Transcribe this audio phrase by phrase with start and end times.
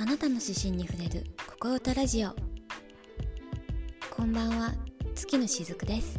[0.00, 2.30] あなたの指針に触れるここ歌ラジオ。
[4.10, 4.72] こんばんは。
[5.14, 6.16] 月のしずくです。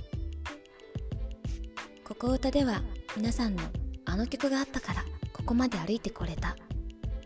[2.03, 2.83] ここ歌では
[3.17, 3.63] 皆さんの
[4.05, 6.55] あの曲があったからここまで歩いてこれた。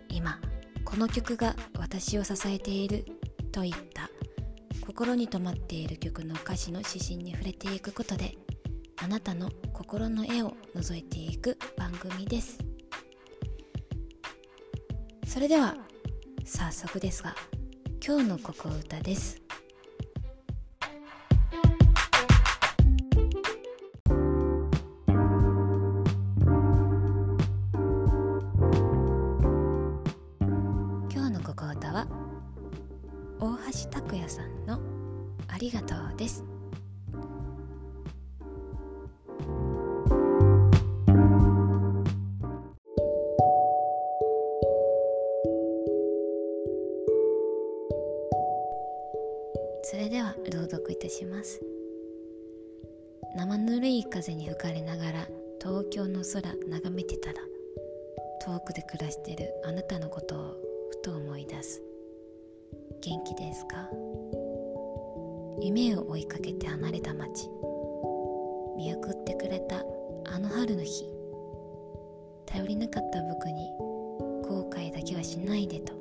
[0.08, 0.40] 今
[0.86, 3.04] この曲が私を支えている
[3.52, 4.10] といった。
[4.88, 8.34] 心に留まっている曲の歌詞の指針に触れていくことで
[9.04, 12.60] あなたの心の絵を覗いていく番組です。
[15.28, 15.76] それでは
[16.48, 17.36] 早速ですが
[18.06, 19.42] 今日のここ歌です。
[31.12, 32.08] 今日のここ歌は
[33.40, 34.80] 大橋拓也さんの
[35.50, 36.55] 「ありがとう」です。
[54.76, 55.28] れながら
[55.62, 57.36] 東京の空眺めてたら
[58.46, 60.58] 遠くで暮らしてるあなたのことを
[60.92, 61.82] ふと思い出す。
[63.02, 63.90] 元気ですか？
[65.62, 67.50] 夢を追いかけて離れた街。
[68.78, 69.84] 見送ってくれた
[70.26, 71.10] あの春の日。
[72.46, 73.70] 頼りなかった僕に
[74.44, 75.94] 後悔だけはしないでと。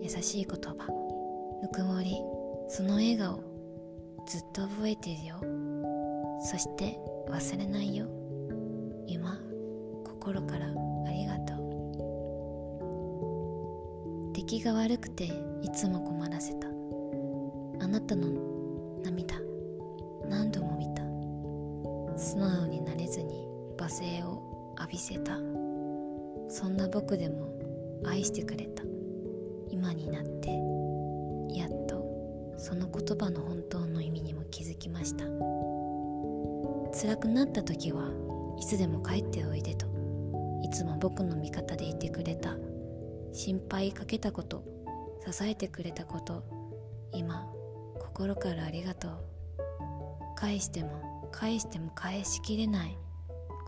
[0.00, 0.88] 優しい言葉。
[1.60, 2.16] ぬくもり。
[2.68, 3.40] その笑顔。
[4.26, 5.36] ずっと覚えてるよ。
[6.40, 8.06] そして忘れないよ。
[9.06, 9.38] 今
[10.04, 10.70] 心からあ
[11.10, 11.56] りがとう。
[14.32, 15.24] 出来が悪くて
[15.62, 16.68] いつも困らせた。
[17.80, 18.28] あなたの
[19.02, 19.36] 涙
[20.28, 21.02] 何度も見た。
[22.18, 25.36] 素直になれずに罵声を浴びせた。
[26.48, 27.48] そんな僕でも
[28.06, 28.84] 愛してくれた。
[29.70, 30.50] 今になって
[31.58, 32.04] やっと
[32.56, 35.24] その言葉の本当の意味にも気づきました。
[36.94, 38.10] 辛くなった時は
[38.58, 39.86] いつでも帰っておいでと
[40.62, 42.56] いつも僕の味方でいてくれた
[43.32, 44.64] 心配かけたこと
[45.28, 46.44] 支えてくれたこと
[47.12, 47.46] 今
[48.00, 49.34] 心からありがとう。
[50.36, 52.98] 返しても返しても返しきれない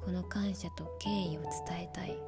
[0.04, 1.50] この感謝と敬意を伝
[1.82, 2.18] えたい。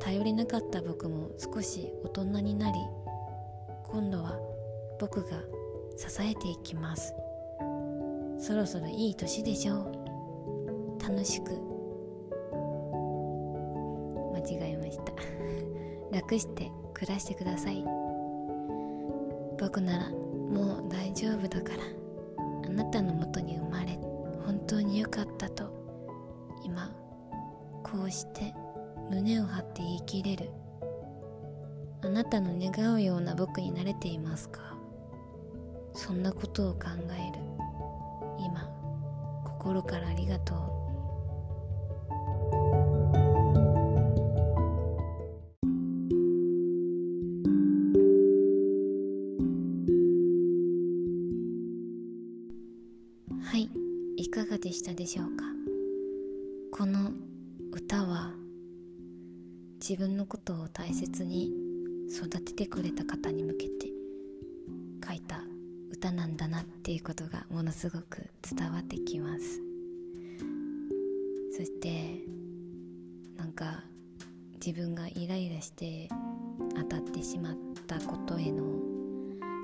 [0.00, 2.78] 頼りなかった僕も少し大人になり
[3.84, 4.38] 今度は
[4.98, 5.40] 僕が
[5.96, 7.14] 支えていきます。
[8.44, 11.02] そろそろいい年でしょう。
[11.02, 11.52] 楽しく。
[14.34, 15.14] 間違えました。
[16.14, 17.82] 楽して暮らしてください。
[19.58, 21.78] 僕ならもう大丈夫だから。
[22.66, 23.98] あなたのもとに生まれ
[24.44, 25.64] 本当に良かったと。
[26.62, 26.94] 今
[27.82, 28.54] こうして
[29.08, 30.50] 胸を張って言い切れる。
[32.02, 34.76] あなたの願うような僕になれていますか？
[35.94, 37.43] そんなことを考える。
[38.38, 38.68] 今
[39.44, 40.58] 心からありがとう。
[53.42, 53.70] はい
[54.16, 55.44] いかがでしたでしょうか？
[56.72, 57.12] この
[57.72, 58.34] 歌は
[59.80, 61.52] 自分のことを大切に
[62.10, 63.86] 育ててくれた方に向けて
[65.06, 65.43] 書いた
[66.04, 69.62] 歌なんだなっていうことがものすごく伝わってきます。
[71.56, 72.20] そして
[73.38, 73.84] なんか
[74.64, 76.10] 自分がイライラして
[76.76, 77.56] 当たってしまっ
[77.86, 78.64] たことへの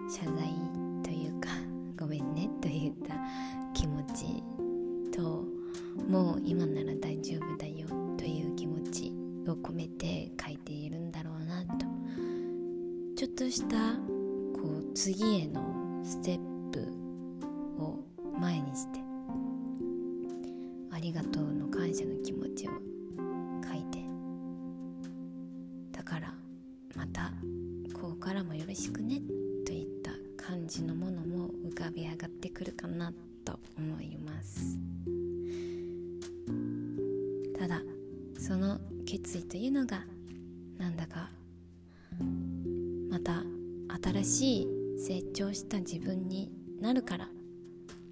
[0.09, 0.55] 謝罪
[1.03, 1.51] というか
[2.01, 3.15] ごめんねといった
[3.75, 4.43] 気持ち
[5.13, 5.45] と
[6.09, 7.87] もう今なら大丈夫だよ
[8.17, 9.13] という気持ち
[9.47, 11.85] を込めて書いているんだろうなと。
[13.15, 13.97] ちょっとした
[14.55, 15.80] こう次への
[16.11, 16.81] ステップ
[17.79, 18.01] を
[18.41, 18.99] 前にして
[20.91, 22.73] ありがとうの感謝の気持ちを
[23.63, 24.01] 書いて
[25.93, 26.35] だから
[26.97, 27.31] また
[27.93, 29.23] こうからもよろしくね
[29.65, 33.13] といった感じのものも浮かび上がってくるかな
[33.45, 34.81] と思います。
[37.57, 37.83] ただ
[38.37, 40.05] その決意というのが
[40.77, 41.31] なんだか
[43.09, 43.45] また
[44.03, 47.31] 新しい成長した自分になるから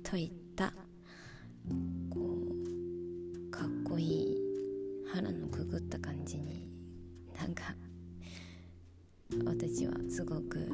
[0.02, 0.72] といった
[2.08, 4.38] こうかっこいい
[5.12, 6.66] 腹のくぐった感じに
[7.38, 7.74] なんか
[9.44, 10.66] 私はすごく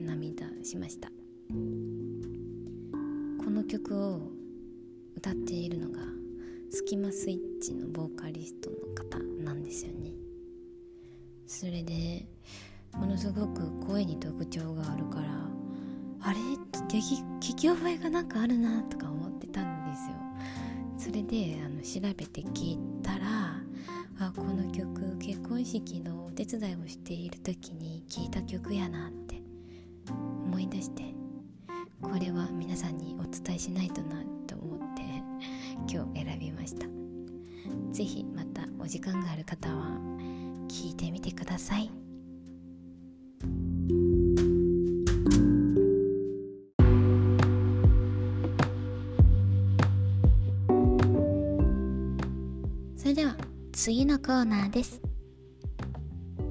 [0.00, 1.08] 涙しました。
[1.08, 1.14] こ
[3.50, 4.30] の曲を
[5.14, 5.98] 歌っているのが
[6.70, 10.12] スキマスイッチのボーカリストの方なんですよね。
[11.46, 12.24] それで
[12.94, 15.24] ものすごく声に特徴があるから
[16.20, 16.38] あれ？
[16.38, 17.22] って聞
[17.54, 20.16] き覚えがなんかあるなとか思ってたんですよ。
[20.96, 23.18] それであの調べて聞いたら
[24.20, 29.40] あこの曲結婚式のお手伝いをしている時に聴いた曲やなって
[30.10, 31.14] 思い出して
[32.02, 35.02] これは皆さんにお伝えしないとなと思って
[35.92, 36.86] 今日選びました。
[37.92, 39.98] 是非またお時間がある方は
[40.68, 42.07] 聞いてみてください。
[53.80, 55.00] 次のコーナーです。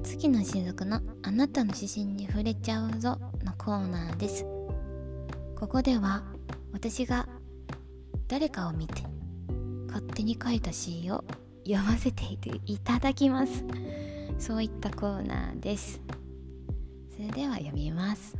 [0.02, 4.46] 月の雫のあなたの指針に触れちゃうぞのコーナーです。
[5.54, 6.24] ここでは
[6.72, 7.28] 私が
[8.28, 9.02] 誰かを見て
[9.88, 11.22] 勝手に書いた詩を
[11.66, 12.24] 読ませて
[12.64, 13.62] いただきます。
[14.38, 16.00] そういったコーナーです。
[17.14, 18.38] それでは読みます。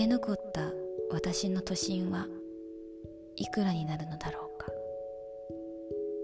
[0.00, 0.72] れ残った
[1.10, 2.26] 私の都心は
[3.36, 4.66] いくらになるのだろうか。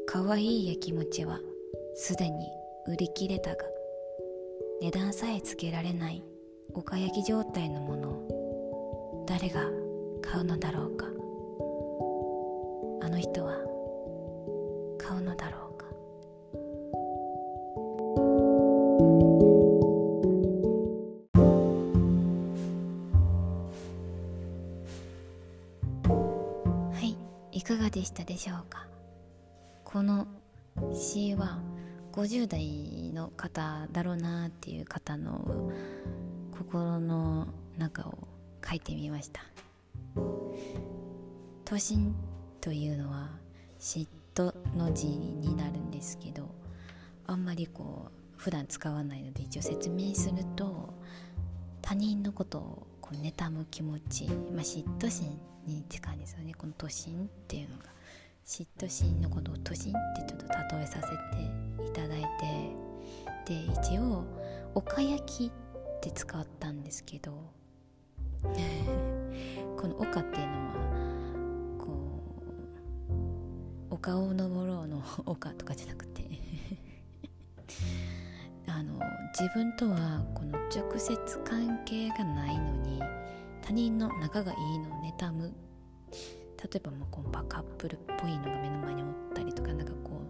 [0.07, 1.41] 可愛いや気持ちは
[1.95, 2.47] すでに
[2.89, 3.65] 売り切れたが
[4.81, 6.23] 値段さえつけられない
[6.73, 9.61] 岡焼き状態のものを誰が
[10.23, 11.07] 買うのだろうか。
[13.03, 13.59] あの人は
[27.67, 28.87] かがでしたでしょうか？
[29.85, 30.29] この
[30.95, 31.59] 詩は
[32.13, 35.73] 50代の方だろうなっていう方の
[36.57, 38.29] 心の中を
[38.65, 39.41] 書いてみました。
[41.65, 42.15] 都心
[42.61, 43.31] というのは
[43.81, 46.49] 嫉妬の字になるんですけど
[47.27, 50.95] あんまりこう普段使わないので一応説明すると
[51.83, 56.55] 他人のことをこう妬む気持ち、まあ、嫉妬心に近いんですよね。
[56.55, 57.85] この都心っていうのが
[58.45, 61.09] 嫉妬心のことを都心ってちょっと例えさせ
[61.83, 62.23] ていただい
[63.45, 64.25] てで一応
[64.75, 65.51] 岡焼きっ
[66.01, 67.33] て使ったんですけど
[69.77, 70.75] この岡っていうのは
[71.79, 71.87] こ
[73.91, 76.25] う丘を登ろうの丘とかじゃなくて
[78.67, 79.01] あの
[79.39, 83.03] 自分とはこの直接関係がないのに
[83.61, 85.53] 他人の仲がいいのを妬む。
[86.57, 90.23] 例えばもうこうバカップルっぽいのが目の前におったりとかなんかこ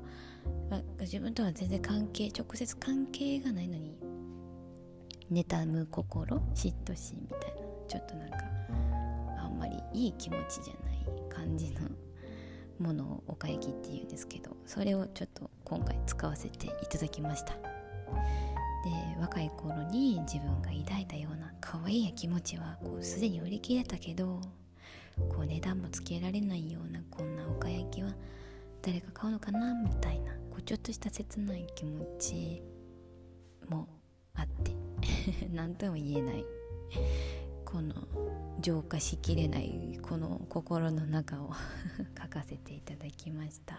[0.44, 3.96] う、まあ、自分とは全然関係直接関係がないのに
[5.30, 7.56] 妬む心嫉妬心みたいな
[7.86, 8.36] ちょっとなんか
[9.38, 11.82] あんまりいい気持ちじゃない感じの
[12.80, 17.54] ものをおかゆきっていうんですけどそれをちょっと今回使わせていただきました。
[18.86, 24.40] で若い頃に自分が抱いたような可愛いや気持ちはこうすでに売り切れたけど
[25.28, 28.12] こう値段もつけられないようなこんなおかやきは
[28.82, 32.62] 誰が買うのかなみたいなこうちょっとした切ない気持ち
[33.68, 33.88] も
[34.34, 34.72] あって
[35.52, 36.44] 何とも言えない。
[37.64, 37.94] この
[38.60, 41.52] 浄化しきれないこの心の中を
[42.16, 43.76] 書かせていただきました。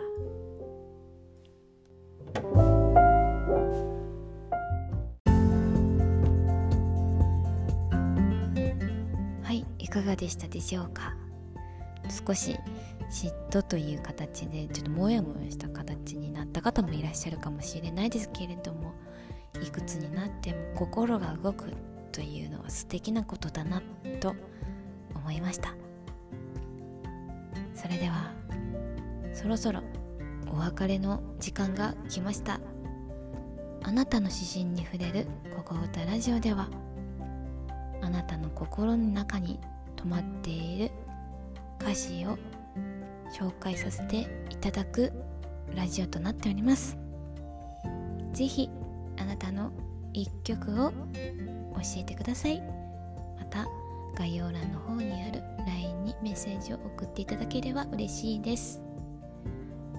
[10.02, 11.16] かがでしたでしょうか？
[12.10, 12.58] 少し
[13.10, 18.94] 嫉妬という形でちょっとモヤモヤした形になった方もいらっしゃるかもしれないですけれども
[19.62, 21.72] いくつになっても心が動く
[22.12, 23.82] というのは素敵なことだな
[24.20, 24.36] と
[25.16, 25.74] 思いました。
[27.74, 28.32] それでは
[29.34, 29.82] そろそろ
[30.52, 32.60] お別れの時間が来ました。
[33.84, 36.70] あなたの指針に触れる「ここ歌ラジオ」では
[38.02, 39.60] あなたの心の中に
[39.98, 40.92] 止まっている
[41.82, 42.38] 歌詞を
[43.34, 45.12] 紹介させていただく
[45.76, 46.98] ラジオとなっております。
[48.34, 48.70] 是非
[49.20, 49.72] あなたの
[50.14, 50.96] 一曲を教
[51.98, 52.62] えてください。
[53.38, 53.68] また
[54.16, 58.82] 概要欄の方にある LINE にメッセージを送っていただければ嬉しいです。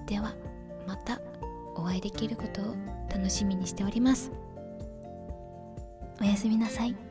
[0.07, 0.33] では
[0.87, 1.21] また
[1.75, 2.75] お会いできることを
[3.13, 4.31] 楽しみにしております。
[6.21, 7.08] おやすみなさい。